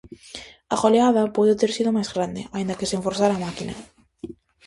[0.73, 3.73] A goleada puido ter sido máis grande, aínda que sen forzar a máquina.